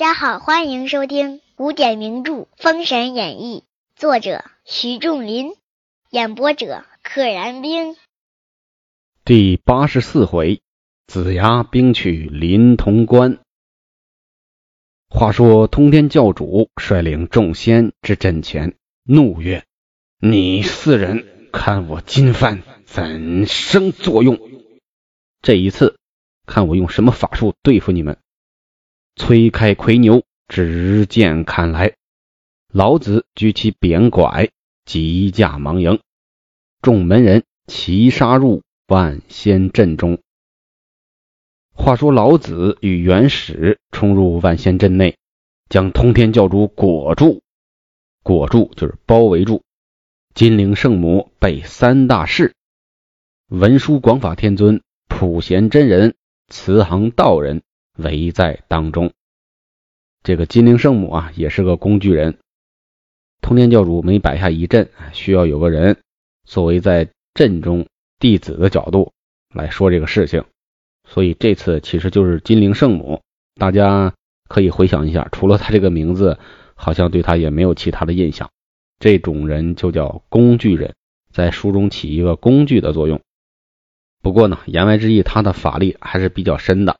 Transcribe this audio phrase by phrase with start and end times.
[0.00, 3.64] 大家好，欢迎收听古典名著《封神演义》，
[4.00, 5.52] 作者徐仲林，
[6.08, 7.96] 演播者可燃冰。
[9.26, 10.62] 第八十四回，
[11.06, 13.40] 子牙兵取临潼关。
[15.10, 19.66] 话说通天教主率领众仙至阵前，怒曰
[20.18, 24.40] ：“你四人，看我金幡怎生作用？
[25.42, 25.98] 这一次，
[26.46, 28.16] 看我用什么法术对付你们！”
[29.20, 31.92] 催开魁牛，执剑砍来。
[32.72, 34.48] 老子举起扁拐，
[34.86, 36.00] 急驾忙迎。
[36.80, 40.22] 众门人齐杀入万仙阵中。
[41.74, 45.18] 话说老子与元始冲入万仙阵内，
[45.68, 47.42] 将通天教主裹住，
[48.22, 49.62] 裹住就是包围住。
[50.34, 52.54] 金陵圣母被三大士
[53.48, 56.14] 文殊广法天尊、普贤真人、
[56.48, 57.62] 慈航道人
[58.02, 59.12] 围在当中。
[60.22, 62.38] 这个金陵圣母啊，也是个工具人。
[63.40, 65.96] 通天教主每摆下一阵，需要有个人
[66.44, 67.86] 作为在阵中
[68.18, 69.12] 弟子的角度
[69.54, 70.44] 来说这个事情。
[71.08, 73.22] 所以这次其实就是金陵圣母。
[73.54, 74.14] 大家
[74.48, 76.38] 可以回想一下，除了他这个名字，
[76.74, 78.50] 好像对他也没有其他的印象。
[78.98, 80.94] 这种人就叫工具人，
[81.32, 83.20] 在书中起一个工具的作用。
[84.22, 86.98] 不过呢，言外之意，他的法力还是比较深的。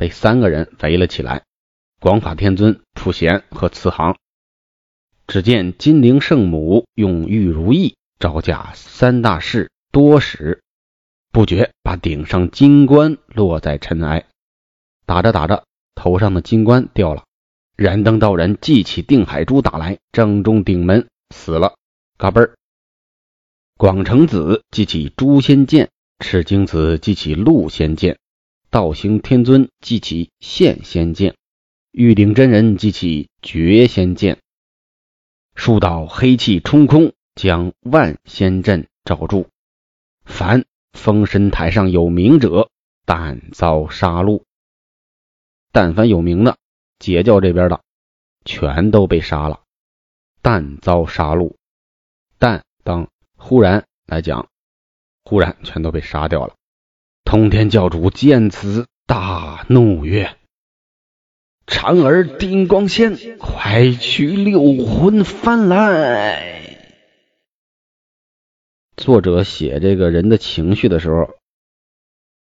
[0.00, 1.42] 被三个人围了起来。
[2.00, 4.16] 广法天尊、普贤和慈航，
[5.26, 10.62] 只见金陵圣母用玉如意招架三大士多时，
[11.30, 14.24] 不觉把顶上金冠落在尘埃。
[15.04, 17.24] 打着打着，头上的金冠掉了。
[17.76, 21.74] 燃灯道人记起定海珠打来，正中顶门死了。
[22.16, 22.54] 嘎嘣儿！
[23.76, 25.90] 广成子记起诛仙剑，
[26.20, 28.18] 赤精子记起鹿仙剑，
[28.70, 31.34] 道行天尊记起现仙剑。
[31.90, 34.38] 玉鼎真人记起绝仙剑，
[35.56, 39.48] 数道黑气冲空，将万仙阵罩住。
[40.24, 42.70] 凡封神台上有名者，
[43.04, 44.44] 但遭杀戮。
[45.72, 46.56] 但凡有名的
[47.00, 47.82] 截教这边的，
[48.44, 49.62] 全都被杀了。
[50.42, 51.56] 但遭杀戮，
[52.38, 54.48] 但当忽然来讲，
[55.24, 56.54] 忽然全都被杀掉了。
[57.30, 60.36] 通天教主见此，大怒曰。
[61.64, 66.76] 嫦儿丁光仙，快取六魂幡来！
[68.96, 71.36] 作者写这个人的情绪的时候，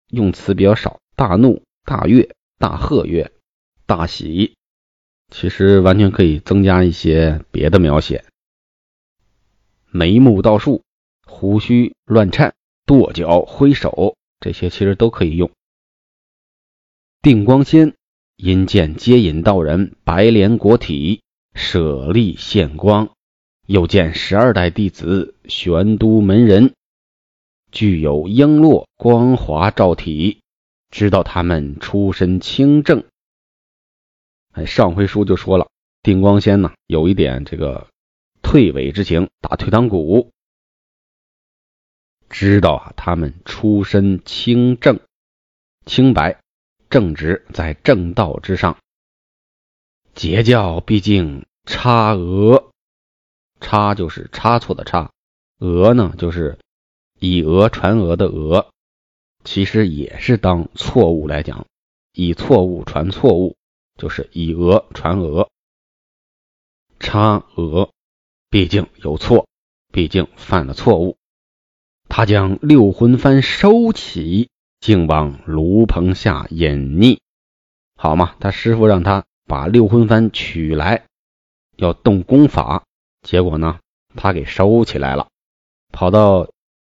[0.07, 3.31] 用词比较少，大怒、大悦、大贺悦、
[3.85, 4.55] 大喜，
[5.29, 8.25] 其实完全可以增加一些别的描写。
[9.91, 10.81] 眉目倒竖，
[11.27, 12.55] 胡须乱颤，
[12.87, 15.51] 跺脚挥手，这些其实都可以用。
[17.21, 17.93] 定光仙。
[18.41, 21.23] 因见接引道人白莲果体
[21.53, 23.09] 舍利现光，
[23.67, 26.73] 又见十二代弟子玄都门人
[27.69, 30.39] 具有璎珞光华照体，
[30.89, 33.03] 知道他们出身清正。
[34.53, 35.67] 哎，上回书就说了，
[36.01, 37.87] 定光仙呢有一点这个
[38.41, 40.31] 退位之情，打退堂鼓，
[42.29, 44.99] 知道啊他们出身清正
[45.85, 46.39] 清白。
[46.89, 48.75] 正直在正道之上，
[50.15, 52.71] 截教毕竟差讹，
[53.61, 55.11] 差就是差错的差，
[55.59, 56.57] 讹呢就是
[57.19, 58.71] 以讹传讹的讹，
[59.43, 61.67] 其实也是当错误来讲，
[62.13, 63.55] 以错误传错误，
[63.95, 65.47] 就是以讹传讹，
[66.99, 67.91] 差讹
[68.49, 69.47] 毕竟有错，
[69.93, 71.18] 毕竟犯了错误，
[72.09, 74.49] 他将六魂幡收起。
[74.81, 77.19] 竟往炉棚下隐匿，
[77.97, 78.35] 好嘛？
[78.39, 81.03] 他师傅让他把六魂幡取来，
[81.75, 82.85] 要动功法，
[83.21, 83.79] 结果呢，
[84.15, 85.27] 他给收起来了，
[85.91, 86.47] 跑到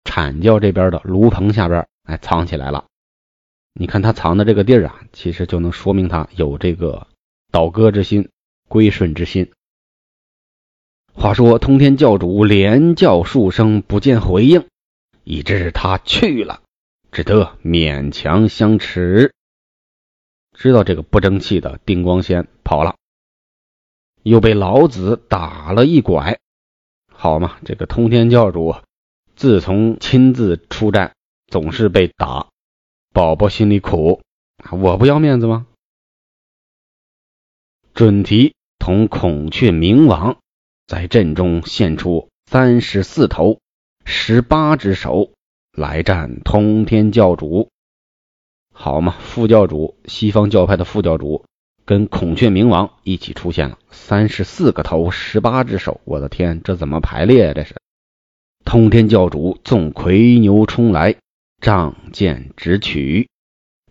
[0.03, 2.87] 阐教这边的炉棚下边，哎，藏起来了。
[3.75, 7.07] 你看他藏的这个地儿啊，其实就能说明他有这个
[7.53, 8.31] 倒戈之心、
[8.67, 9.53] 归顺之心。
[11.13, 14.65] 话说通天教主连叫数声，不见回应，
[15.25, 16.63] 以致他去了。
[17.11, 19.33] 只得勉强相持。
[20.53, 22.97] 知道这个不争气的丁光仙跑了，
[24.23, 26.39] 又被老子打了一拐。
[27.13, 28.75] 好嘛，这个通天教主
[29.37, 31.15] 自从亲自出战，
[31.47, 32.49] 总是被打，
[33.13, 34.21] 宝宝心里苦。
[34.71, 35.67] 我不要面子吗？
[37.95, 40.39] 准提同孔雀明王
[40.87, 43.61] 在阵中现出三十四头、
[44.05, 45.31] 十八只手。
[45.77, 47.69] 来战通天教主。
[48.73, 51.45] 好嘛，副教主，西方教派的副教主，
[51.85, 57.55] 跟孔雀明王一起出现了，三十四个头，十八只手，我的天，这怎么排列？
[57.55, 57.75] 这是
[58.65, 61.17] 通天教主纵魁牛冲来，
[61.61, 63.29] 仗剑直取，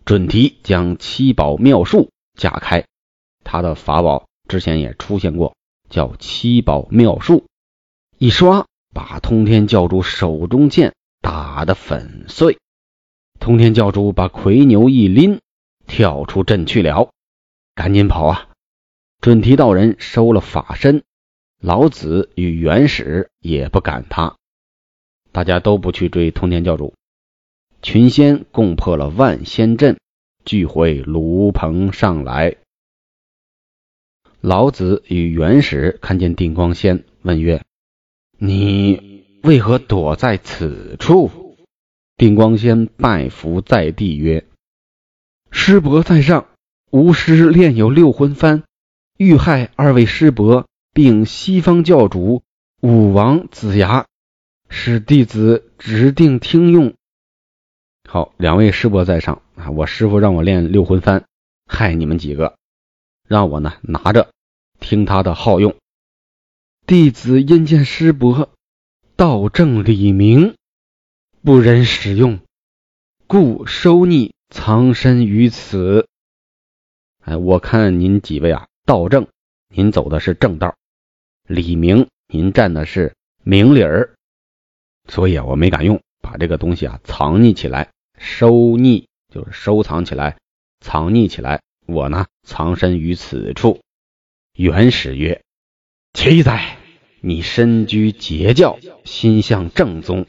[0.06, 2.08] 准提将七宝妙术
[2.38, 2.86] 架开，
[3.44, 5.54] 他的法宝之前也出现过，
[5.90, 7.44] 叫七宝妙术，
[8.16, 12.58] 一刷把通天教主手中剑打得粉碎。
[13.40, 15.40] 通天教主把魁牛一拎，
[15.86, 17.10] 跳出阵去了，
[17.74, 18.48] 赶紧跑啊！
[19.20, 21.02] 准提道人收了法身，
[21.60, 24.36] 老子与元始也不赶他，
[25.32, 26.94] 大家都不去追通天教主。
[27.82, 29.98] 群仙共破了万仙阵，
[30.44, 32.56] 聚回炉棚上来。
[34.40, 37.62] 老子与元始看见定光仙，问曰
[38.36, 41.30] ：“你为何躲在此处？”
[42.16, 44.46] 定光仙拜伏在地曰
[45.50, 46.46] ：“师伯在上，
[46.90, 48.62] 吾师练有六魂幡，
[49.18, 52.42] 欲害二位师伯，并西方教主
[52.80, 54.06] 武王子牙，
[54.68, 56.94] 使弟子指定听用。”
[58.08, 61.24] 好，两位师伯在上啊，我师傅让我练六魂幡，
[61.66, 62.56] 害你们几个，
[63.26, 64.30] 让我呢拿着
[64.78, 65.74] 听他的号用。
[66.86, 68.52] 弟子因见师伯
[69.16, 70.54] 道正理明。
[71.40, 72.40] 不忍使用，
[73.26, 76.06] 故收匿藏身于此。
[77.22, 79.28] 哎，我看您几位啊，道正，
[79.70, 80.74] 您走的是正道；
[81.48, 84.14] 李明，您站的是明理儿。
[85.08, 90.36] 所以啊，我没敢用，把这个东西啊藏匿起来，收匿就是收藏起来，
[90.80, 91.62] 藏匿起来。
[91.86, 93.80] 我呢，藏身于此处。
[94.52, 95.42] 元始曰
[96.14, 96.78] ：“奇哉！
[97.20, 100.26] 你身居截教，心向正宗。”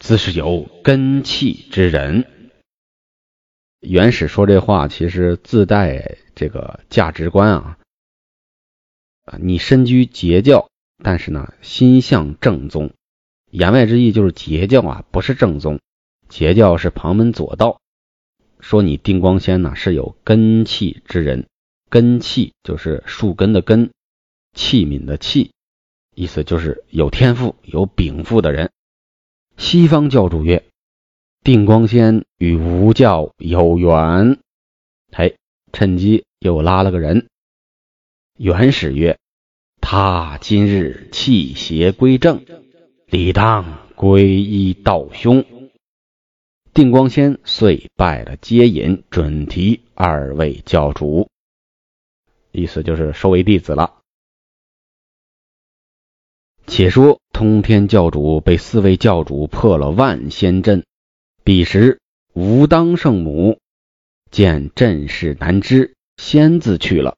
[0.00, 2.26] 自是有根气之人。
[3.80, 7.78] 元始说这话，其实自带这个价值观啊。
[9.24, 10.70] 啊，你身居截教，
[11.04, 12.92] 但是呢，心向正宗。
[13.50, 15.80] 言外之意就是截教啊，不是正宗，
[16.30, 17.78] 截教是旁门左道。
[18.58, 21.46] 说你定光仙呢是有根气之人，
[21.90, 23.90] 根气就是树根的根，
[24.56, 25.52] 器皿的器，
[26.14, 28.72] 意思就是有天赋、有禀赋的人。
[29.58, 30.64] 西方教主曰
[31.44, 34.40] ：“定光仙与吾教有缘。”
[35.12, 35.36] 嘿，
[35.72, 37.28] 趁机又拉了个人。
[38.38, 39.18] 元始曰
[39.80, 42.44] ：“他今日弃邪归正，
[43.06, 45.44] 理当皈依道兄。”
[46.72, 51.28] 定光仙遂拜了接引、准提二位教主，
[52.52, 53.95] 意思就是收为弟子了。
[56.66, 60.84] 且说通天教主被四位教主破了万仙阵，
[61.44, 62.00] 彼时
[62.34, 63.60] 吾当圣母
[64.30, 67.16] 见阵势难支，先自去了，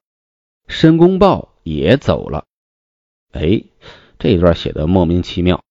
[0.67, 2.45] 申公豹也走了。
[3.31, 3.63] 哎，
[4.17, 5.61] 这一段写的莫名其妙。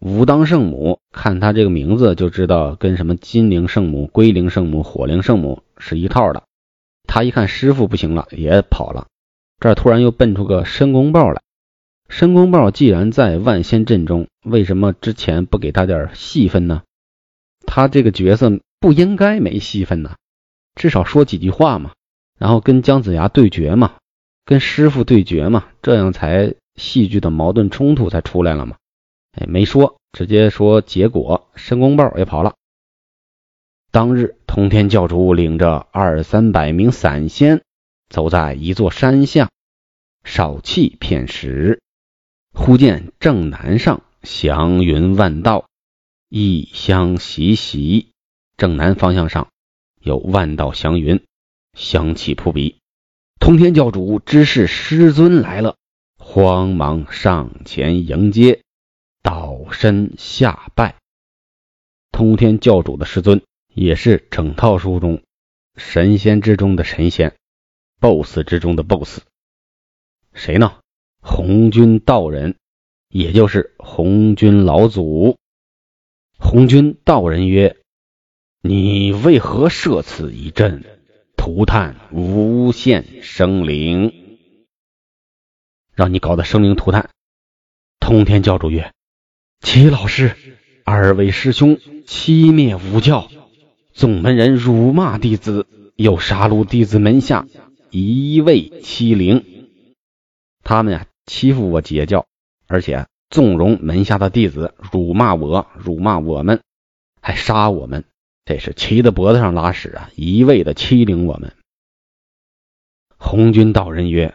[0.00, 6.42] 武当圣母，看他这个名字就知道跟什么金灵圣母、龟灵圣母、火灵圣母是一套的。
[7.06, 9.06] 他一看师傅不行了，也跑了。
[9.60, 11.42] 这突然又蹦出个申公豹来。
[12.10, 16.82] 申公豹既然在万仙阵中，为什么之前不给他点戏份呢？
[17.64, 20.16] 他这个角色不应该没戏份呢，
[20.74, 21.92] 至少说几句话嘛，
[22.36, 23.94] 然后跟姜子牙对决嘛，
[24.44, 28.76] 跟师傅对决嘛，这样才戏剧的矛盾冲突才出来了嘛。
[29.38, 32.56] 哎，没说，直接说结果，申公豹也跑了。
[33.92, 37.62] 当日，通天教主领着二三百名散仙，
[38.08, 39.48] 走在一座山下，
[40.24, 41.80] 少气片时。
[42.52, 45.68] 忽见正南上祥云万道，
[46.28, 48.10] 异香习习。
[48.56, 49.48] 正南方向上
[50.00, 51.24] 有万道祥云，
[51.72, 52.78] 香气扑鼻。
[53.38, 55.76] 通天教主知是师尊来了，
[56.18, 58.62] 慌忙上前迎接，
[59.22, 60.96] 倒身下拜。
[62.12, 63.42] 通天教主的师尊
[63.72, 65.22] 也是整套书中
[65.76, 67.34] 神仙之中的神仙
[68.00, 69.20] ，BOSS 之中的 BOSS，
[70.34, 70.78] 谁呢？
[71.22, 72.56] 红军道人，
[73.08, 75.36] 也就是红军老祖。
[76.38, 77.76] 红军道人曰
[78.62, 80.84] ：“你为何设此一阵，
[81.36, 84.12] 涂炭无限生灵？
[85.94, 87.10] 让你搞的生灵涂炭？”
[88.00, 88.92] 通天教主曰
[89.60, 90.34] ：“齐老师，
[90.84, 93.28] 二位师兄欺灭武教，
[93.92, 97.46] 宗门人辱骂弟子，又杀戮弟子门下
[97.90, 99.44] 一位欺凌。
[100.64, 102.26] 他们呀。”欺负我截教，
[102.66, 106.60] 而且纵容门下的弟子，辱骂我，辱骂我们，
[107.22, 108.04] 还杀我们，
[108.44, 110.10] 这是骑在脖子上拉屎啊！
[110.16, 111.54] 一味的欺凌我们。
[113.16, 114.34] 红军道人曰：“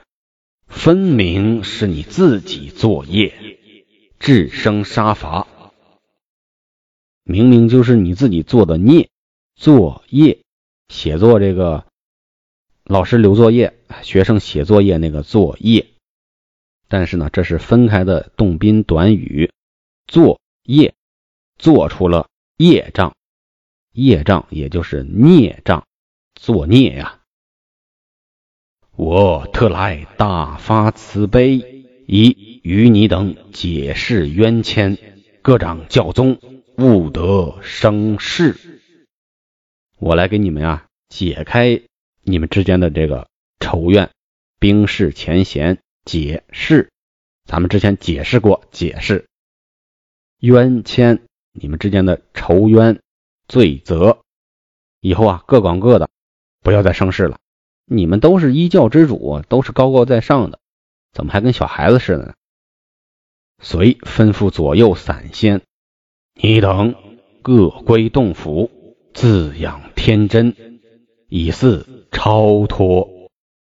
[0.68, 3.34] 分明是你自己作业，
[4.18, 5.48] 自生杀伐。
[7.26, 9.10] 明明就是你自己做的孽，
[9.58, 10.40] 作业
[10.88, 11.84] 写作这个
[12.86, 15.88] 老师留作业，学生写作业那个作业。
[16.88, 19.52] 但是呢，这是分开的动宾短语，
[20.08, 20.94] 作业
[21.58, 23.16] 做出了业障，
[23.92, 25.86] 业障也就是孽障，
[26.36, 27.22] 作孽呀。
[28.96, 34.98] 我特来大发慈悲，以与你等解释冤愆，
[35.42, 36.40] 各掌教宗，
[36.78, 38.82] 勿得生事。
[39.98, 41.82] 我来给你们呀解开
[42.22, 43.28] 你们之间的这个
[43.60, 44.12] 仇怨，
[44.60, 45.80] 冰释前嫌。
[46.06, 46.92] 解释，
[47.46, 49.26] 咱们之前解释过，解释
[50.40, 51.20] 冤愆，
[51.52, 53.02] 你们之间的仇冤
[53.48, 54.20] 罪责，
[55.02, 56.10] 以后啊各管各的，
[56.62, 57.40] 不要再生事了。
[57.86, 60.60] 你们都是一教之主，都是高高在上的，
[61.12, 62.34] 怎么还跟小孩子似的呢？
[63.62, 65.62] 遂吩咐左右散仙，
[66.34, 66.96] 你等
[67.42, 68.70] 各归洞府，
[69.14, 70.56] 自养天真，
[71.28, 73.10] 以示超脱。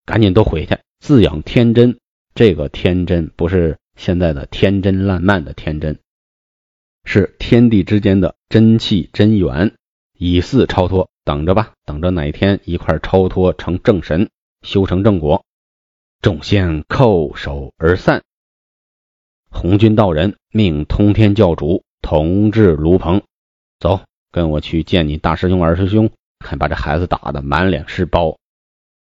[0.05, 1.99] 赶紧都回去，自养天真。
[2.35, 5.99] 这个天真不是现在的天真烂漫的天真，
[7.05, 9.75] 是天地之间的真气真元，
[10.17, 11.09] 以示超脱。
[11.23, 14.31] 等着吧，等着哪天一块超脱成正神，
[14.63, 15.45] 修成正果。
[16.23, 18.23] 众仙叩首而散。
[19.51, 23.23] 红军道人命通天教主同至卢鹏，
[23.79, 24.01] 走，
[24.33, 28.40] 跟我去见你大师兄、二师兄，看把这孩子打的满脸是包。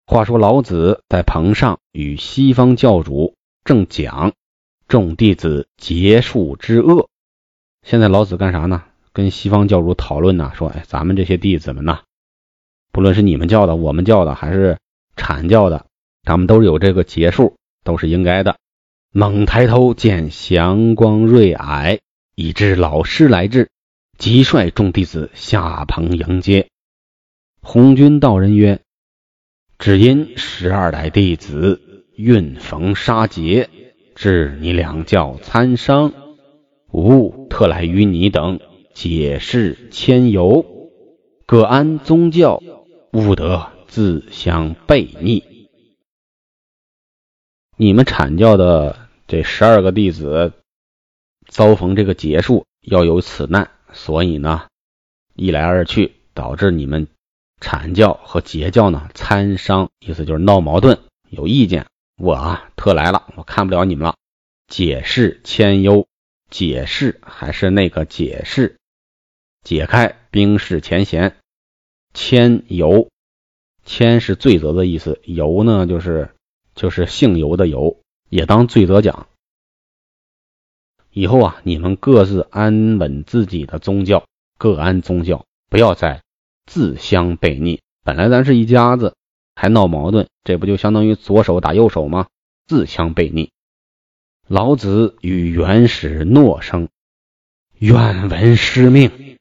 [0.06, 3.34] 话说老子在棚上与西方教主
[3.64, 4.34] 正讲
[4.86, 7.08] 众弟子结束之恶。
[7.82, 8.84] 现在老子干啥呢？
[9.12, 12.02] 跟西方教主讨论呢，说：“哎，咱们这些弟子们呐，
[12.92, 14.78] 不论是你们教的、我们教的，还是
[15.16, 15.86] 阐教的，
[16.22, 18.56] 他们都是有这个结束，都是应该的。”
[19.10, 21.98] 猛抬头见祥光瑞霭，
[22.36, 23.70] 已知老师来至，
[24.18, 26.68] 即率众弟子下棚迎接。
[27.60, 28.82] 红军道人曰
[29.78, 31.80] ：“只因十二代弟子
[32.16, 33.68] 运逢杀劫，
[34.14, 36.12] 致你两教参商，
[36.92, 38.60] 吾特来与你等。”
[38.96, 40.64] 解释迁游，
[41.44, 42.62] 各安宗教，
[43.12, 45.44] 勿得自相背逆。
[47.76, 50.54] 你们阐教的这十二个弟子
[51.46, 54.62] 遭逢这个劫数，要有此难，所以呢，
[55.34, 57.06] 一来二去，导致你们
[57.60, 60.98] 阐教和截教呢参商，意思就是闹矛盾，
[61.30, 61.86] 有意见。
[62.16, 64.16] 我啊，特来了，我看不了你们了。
[64.68, 66.06] 解释迁忧，
[66.50, 68.76] 解释还是那个解释。
[69.62, 71.36] 解开冰释前嫌，
[72.14, 73.10] 迁由，
[73.84, 76.34] 迁是罪责的意思，由呢就是
[76.74, 79.28] 就是姓由的由，也当罪责讲。
[81.10, 84.24] 以后啊，你们各自安稳自己的宗教，
[84.58, 86.22] 各安宗教，不要再
[86.66, 87.80] 自相背逆。
[88.04, 89.14] 本来咱是一家子，
[89.54, 92.28] 还闹矛盾，这不就相当于左手打右手吗？
[92.66, 93.50] 自相背逆。
[94.46, 96.88] 老子与元始诺生，
[97.78, 99.38] 愿闻师命。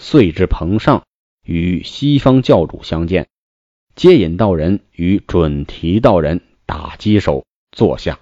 [0.00, 1.04] 遂至棚上，
[1.44, 3.28] 与西方教主相见。
[3.94, 8.20] 接引道人与准提道人打击手坐下。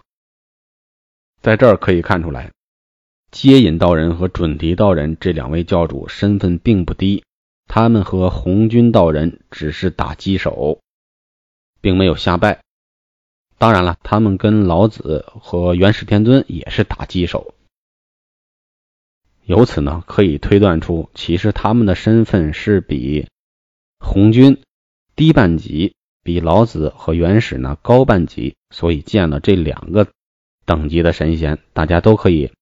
[1.40, 2.50] 在这儿可以看出来，
[3.30, 7.22] 接引道人和准提道人这两位教主身份并不低。
[7.72, 10.80] 他们和红军道人只是打击手，
[11.80, 12.62] 并没有下拜。
[13.58, 17.54] 当然了，他们跟老子和元始天尊也是打击手。
[19.44, 23.28] 由此呢，可以推断出，其实他们的身份是比
[24.00, 24.60] 红军
[25.14, 28.56] 低半级，比老子和元始呢高半级。
[28.74, 30.08] 所以见了这两个
[30.64, 32.52] 等级的神仙，大家都可以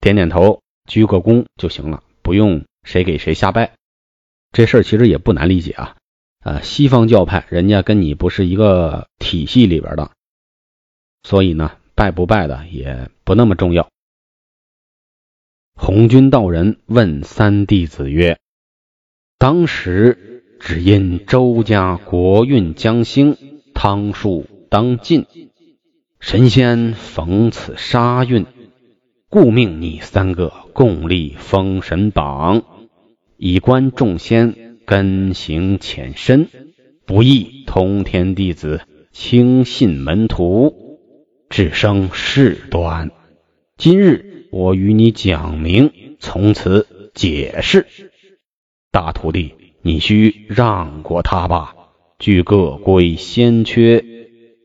[0.00, 3.72] 点点头、鞠个躬就行了，不用谁给谁下拜。
[4.52, 5.96] 这事儿其实也不难理解啊。
[6.42, 10.10] 呃，西方教派人家跟你不是一个体系里边的，
[11.22, 13.88] 所以呢，拜不拜的也不那么重要。
[15.74, 18.38] 红军道人问三弟子曰
[19.38, 23.36] ：“当时只因周家国运将兴，
[23.74, 25.26] 汤树当尽，
[26.20, 28.46] 神仙逢此杀运，
[29.28, 32.79] 故命你三个共立封神榜，
[33.42, 36.48] 以观众仙根行浅深，
[37.06, 38.82] 不义通天弟子
[39.12, 41.00] 轻信门徒，
[41.48, 43.10] 至生事端。
[43.76, 47.86] 今日。”我与你讲明，从此解释。
[48.90, 51.76] 大徒弟，你须让过他吧。
[52.18, 54.04] 俱各归先缺，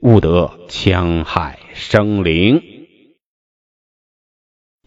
[0.01, 2.63] 勿得戕害生灵。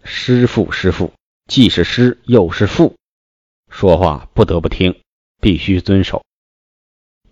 [0.03, 1.13] 师父，师父，
[1.47, 2.97] 既是师又是父，
[3.69, 4.97] 说话不得不听，
[5.41, 6.25] 必须遵守。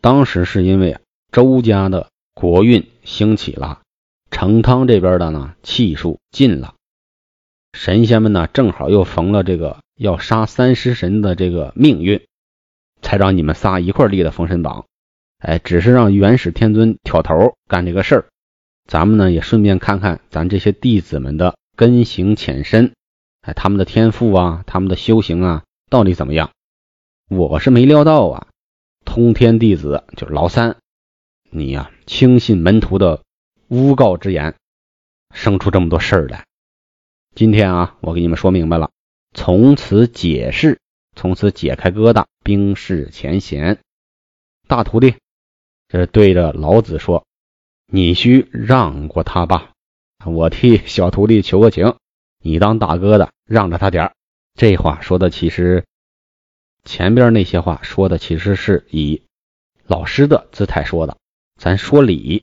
[0.00, 0.99] 当时是因为
[1.33, 3.81] 周家的国运兴起了，
[4.31, 6.75] 成汤这边的呢气数尽了，
[7.73, 12.26] 神仙们呢正好又逢了这个要杀三尸神的这个命运，
[13.02, 14.85] 才让你们仨一块立的封神榜。
[15.38, 18.26] 哎，只是让元始天尊挑头干这个事儿，
[18.87, 22.95] 咱们呢也顺便看看咱这些弟子们的根行浅深，
[23.43, 26.50] 哎，他们的天赋啊，他们的修行啊，到底怎么样？
[27.28, 28.49] 我是没料到啊，
[29.05, 30.76] 通天弟子就是老三，
[31.50, 33.23] 你呀轻信门徒的
[33.69, 34.57] 诬告之言，
[35.33, 36.45] 生出这么多事儿来。
[37.35, 38.90] 今天啊，我给你们说明白了，
[39.33, 40.81] 从此解释，
[41.14, 43.78] 从此解开疙瘩，冰释前嫌。
[44.66, 45.14] 大徒弟。
[45.88, 47.25] 这是对着老子说
[47.87, 49.71] ：“你须让过他吧，
[50.25, 51.95] 我替小徒弟求个情，
[52.43, 54.12] 你当大哥的让着他点儿。”
[54.57, 55.85] 这话说的其实
[56.85, 59.23] 前边那些话说的其实是以
[59.87, 61.17] 老师的姿态说的，
[61.61, 62.43] 咱说理。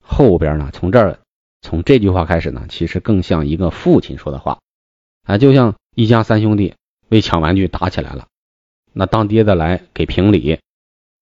[0.00, 1.20] 后边呢，从这儿
[1.60, 4.60] 从这句话开始呢，其实更像一个父亲说的话
[5.24, 6.74] 啊，就像一家三兄弟
[7.08, 8.26] 为抢玩具打起来了，
[8.92, 10.58] 那当爹的来给评理。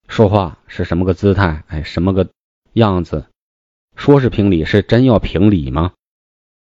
[0.08, 1.64] 说话是什么个姿态？
[1.68, 2.30] 哎，什么个
[2.72, 3.26] 样子？
[3.96, 5.92] 说是评理，是真要评理吗？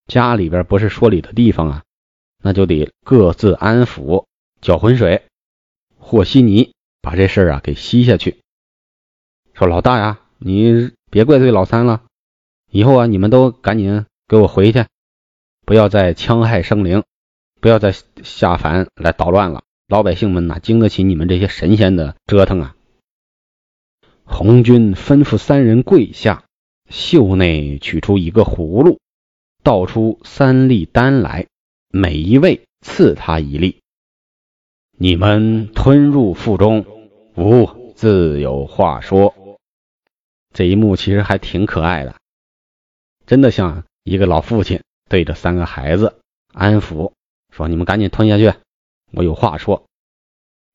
[0.07, 1.85] 家里边不是说理的地方啊，
[2.47, 4.27] 那就得各自安抚，
[4.61, 5.25] 搅浑水，
[5.99, 8.39] 和稀泥，把这事儿啊给吸下去。
[9.53, 12.05] 说老大呀，你别怪罪老三了，
[12.71, 14.87] 以后啊，你们都赶紧给我回去，
[15.65, 17.03] 不要再戕害生灵，
[17.61, 17.93] 不要再
[18.23, 19.65] 下凡来捣乱了。
[19.89, 22.77] 老百姓们哪经得起你们这些神仙的折腾啊？
[24.23, 26.45] 红军吩咐三人跪下，
[26.89, 29.01] 袖内取出一个葫芦，
[29.65, 31.49] 倒出三粒丹来，
[31.89, 33.81] 每一位赐他一粒。
[34.99, 36.85] 你们吞入腹中，
[37.37, 39.59] 吾自有话说。
[40.53, 42.17] 这一幕其实还挺可爱的，
[43.27, 46.19] 真的像一个老父亲对着三个孩子
[46.53, 47.13] 安抚
[47.53, 48.59] 说：“你们赶紧吞下去，
[49.13, 49.87] 我有话说。”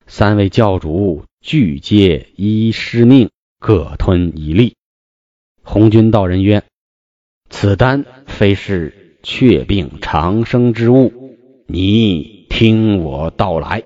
[0.08, 3.30] 三位教主俱皆依师命。
[3.64, 4.76] 各吞一粒。
[5.64, 6.64] 红军道人曰
[7.52, 13.84] ：“此丹非是却病长生之物，你听我道来。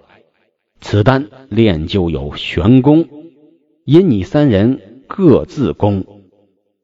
[0.81, 3.07] 此丹炼就有玄功，
[3.85, 6.05] 因你三人各自功。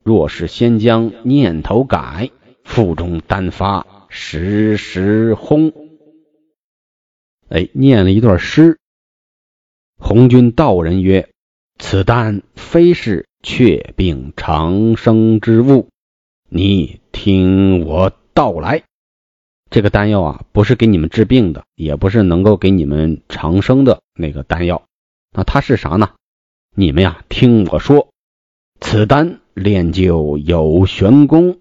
[0.03, 2.31] 若是先将念头改，
[2.63, 5.71] 腹中丹发时时轰。”
[7.49, 8.77] 哎，念了一段诗。
[9.97, 11.27] 红军道人曰。
[11.83, 15.87] 此丹非是却病长生之物，
[16.47, 18.83] 你听我到来。
[19.69, 24.83] 这个丹药啊，不是给你们治病的，也不是能够给你们长生的那个丹药。
[25.31, 26.11] 那它是啥呢？
[26.75, 28.09] 你们呀，听我说，
[28.81, 31.59] 此丹炼就有玄功，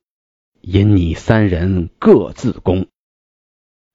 [0.60, 2.86] 因你三人各自功。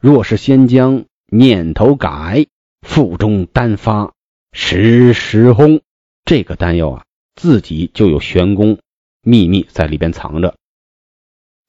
[0.02, 2.48] 若是先将念头改，
[2.82, 4.14] 腹中丹发
[4.54, 5.82] 时时轰。
[6.24, 8.80] 这个丹药啊，自己就有玄功，
[9.22, 10.56] 秘密在里边藏着。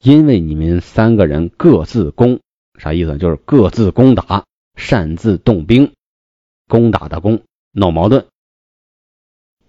[0.07, 2.39] 因为你们三个人各自攻，
[2.79, 3.19] 啥意思？
[3.19, 4.45] 就是各自攻打，
[4.77, 5.95] 擅自动兵，
[6.69, 7.43] 攻打的攻，
[7.73, 8.27] 闹矛盾。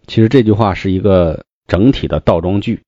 [0.05, 2.83] 其实这句话是一个整体的倒装句，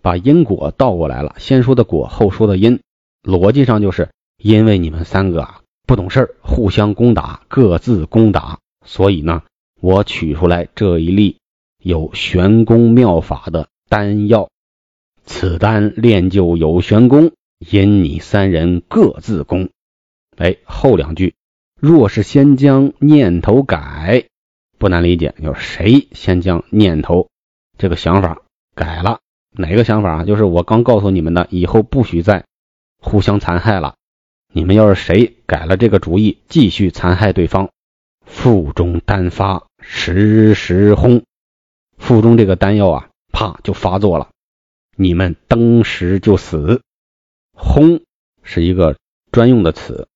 [0.00, 2.78] 把因果倒过来了，先说的果，后说的因，
[3.24, 4.10] 逻辑上就是
[4.40, 9.42] 因为你们三个啊不懂事儿互相攻打，各自攻打，所以呢，
[9.80, 11.38] 我取出来这一粒。
[11.82, 14.50] 有玄功妙法的丹药，
[15.24, 19.70] 此丹炼就有玄功，因你三人各自功。
[20.36, 21.34] 哎，后两句，
[21.78, 24.24] 若是先将念头改，
[24.78, 27.28] 不难理解，就是谁先将念头
[27.78, 28.42] 这个想法
[28.74, 29.20] 改了？
[29.54, 30.24] 哪个想法啊？
[30.24, 32.44] 就是我刚告诉你们的，以后不许再
[32.98, 33.94] 互相残害了。
[34.52, 37.70] 你们要是谁改了这个主意，继续残害对方，
[38.24, 41.22] 腹中丹发，时时轰。
[41.98, 44.30] 腹中这个丹药啊，啪就发作了，
[44.96, 46.82] 你们当时就死。
[47.54, 48.02] 轰
[48.42, 48.96] 是一个
[49.30, 50.08] 专用的词，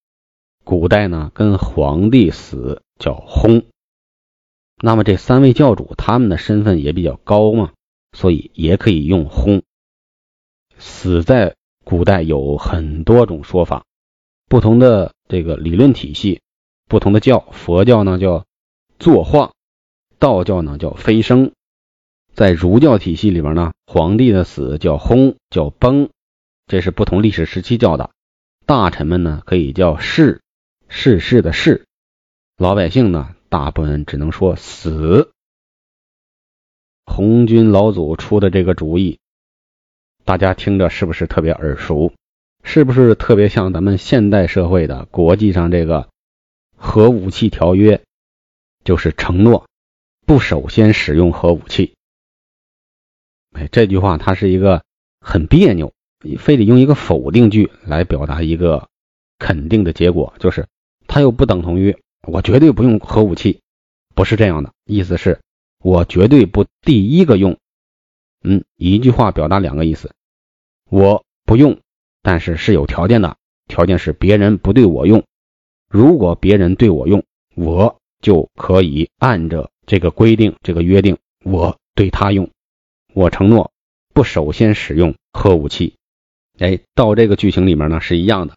[0.64, 3.64] 古代呢跟皇帝死叫轰。
[4.82, 7.72] 那么这三位教主他们的身份也比较高嘛，
[8.12, 9.62] 所以也可以用轰。
[10.78, 13.84] 死在古代有很多种说法，
[14.48, 16.42] 不同的这个理论体系，
[16.86, 18.44] 不同的教，佛教呢叫
[18.98, 19.52] 作画，
[20.18, 21.52] 道教呢叫飞升。
[22.34, 26.10] 在儒教体系里边呢，皇帝的死叫薨，叫崩，
[26.66, 28.10] 这是不同历史时期叫的。
[28.66, 30.42] 大臣们呢可以叫逝，
[30.86, 31.86] 逝世的逝。
[32.58, 35.32] 老百姓呢，大部分只能说死。
[37.06, 39.18] 红军老祖出的这个主意，
[40.26, 42.12] 大家听着是不是特别耳熟？
[42.64, 46.10] 是不是特别像咱们现代社会的国际上这个
[46.76, 48.02] 核武器条约？
[48.84, 49.66] 就是承诺
[50.26, 51.95] 不首先使用核武器。
[53.56, 54.82] 哎，这句话它是一个
[55.20, 55.94] 很别扭，
[56.38, 58.88] 非得用一个否定句来表达一个
[59.38, 60.66] 肯定的结果，就是
[61.06, 61.96] 它又不等同于
[62.28, 63.60] 我绝对不用核武器，
[64.14, 65.40] 不是这样的，意思是。
[65.82, 67.58] 我绝对不第一个用，
[68.42, 70.10] 嗯，一句话表达两个意思。
[70.90, 71.78] 我不用，
[72.22, 73.36] 但是是有条件的，
[73.68, 75.24] 条件是别人不对我用。
[75.88, 77.22] 如果别人对我用，
[77.54, 82.50] 我就可以按着这个规定、这个约定，我对他用。
[83.16, 83.72] 我承诺
[84.12, 85.96] 不首先使用核武器。
[86.58, 88.54] 哎，到这个剧情里面呢是一样的。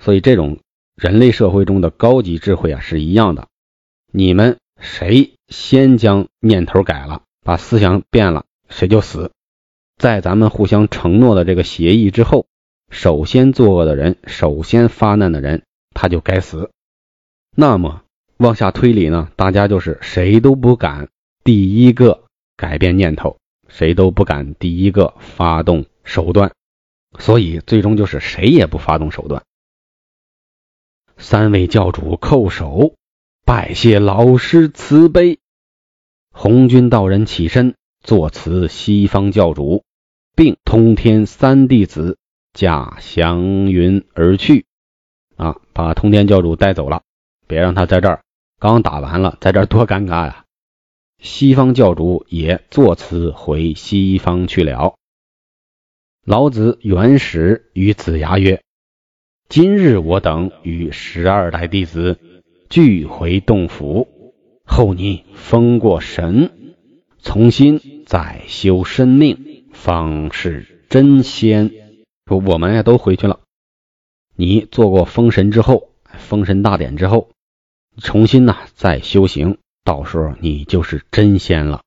[0.00, 0.58] 所以这种
[0.96, 3.46] 人类社会中的高级智慧啊是一样的。
[4.12, 4.58] 你们。
[4.78, 9.32] 谁先将念头改了，把思想变了，谁就死。
[9.96, 12.46] 在咱们互相承诺的这个协议之后，
[12.90, 15.62] 首先作恶的人，首先发难的人，
[15.94, 16.70] 他就该死。
[17.56, 18.02] 那么
[18.36, 19.30] 往下推理呢？
[19.34, 21.08] 大家就是谁都不敢
[21.42, 22.25] 第一个
[22.56, 23.38] 改变念头，
[23.68, 26.52] 谁都不敢第一个发动手段，
[27.18, 29.42] 所以最终就是谁也不发动手段。
[31.16, 32.94] 三位教主叩首。
[33.44, 35.38] 拜谢老师慈悲，
[36.32, 39.84] 红军道人起身作辞西方教主，
[40.34, 42.18] 并通天三弟子
[42.52, 44.66] 驾祥云而去。
[45.36, 47.02] 啊，把通天教主带走了，
[47.46, 48.24] 别让他在这儿
[48.58, 50.45] 刚打完了，在这儿多尴尬呀！
[51.18, 54.94] 西方教主也作辞回西方去了。
[56.24, 58.62] 老子原始与子牙曰
[59.48, 62.18] ：“今日我等与十二代弟子。”
[62.68, 64.08] 俱回洞府，
[64.64, 66.74] 后你封过神，
[67.22, 71.70] 重新再修身命，方是真仙。
[72.26, 73.38] 说我们呀都回去了，
[74.34, 77.30] 你做过封神之后，封神大典之后，
[77.98, 81.84] 重新呐再修行，到时候你就是真仙了。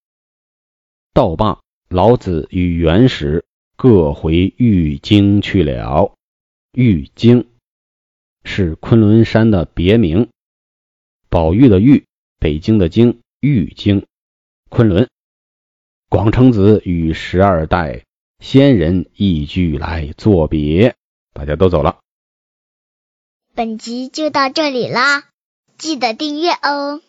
[1.13, 1.59] 道罢，
[1.89, 3.43] 老子与元始
[3.75, 6.15] 各回玉京去了。
[6.71, 7.49] 玉京
[8.45, 10.29] 是昆仑山的别名。
[11.27, 12.05] 宝玉的玉，
[12.39, 14.05] 北京的京，玉京，
[14.69, 15.09] 昆仑。
[16.07, 18.05] 广成子与十二代
[18.39, 20.95] 仙人一聚来作别，
[21.33, 21.99] 大家都走了。
[23.53, 25.25] 本集就到这里啦，
[25.77, 27.01] 记得订阅哦。